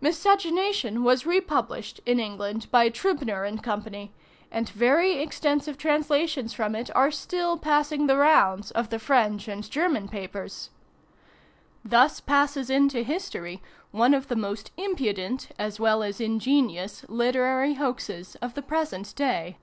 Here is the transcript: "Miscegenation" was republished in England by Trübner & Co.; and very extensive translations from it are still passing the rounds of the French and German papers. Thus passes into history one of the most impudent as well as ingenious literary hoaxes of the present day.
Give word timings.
"Miscegenation" 0.00 1.04
was 1.04 1.26
republished 1.26 2.00
in 2.06 2.18
England 2.18 2.70
by 2.70 2.88
Trübner 2.88 3.44
& 3.62 3.62
Co.; 3.62 4.08
and 4.50 4.66
very 4.70 5.18
extensive 5.20 5.76
translations 5.76 6.54
from 6.54 6.74
it 6.74 6.88
are 6.96 7.10
still 7.10 7.58
passing 7.58 8.06
the 8.06 8.16
rounds 8.16 8.70
of 8.70 8.88
the 8.88 8.98
French 8.98 9.46
and 9.46 9.70
German 9.70 10.08
papers. 10.08 10.70
Thus 11.84 12.18
passes 12.20 12.70
into 12.70 13.02
history 13.02 13.60
one 13.90 14.14
of 14.14 14.28
the 14.28 14.36
most 14.36 14.72
impudent 14.78 15.50
as 15.58 15.78
well 15.78 16.02
as 16.02 16.18
ingenious 16.18 17.04
literary 17.06 17.74
hoaxes 17.74 18.36
of 18.36 18.54
the 18.54 18.62
present 18.62 19.14
day. 19.14 19.58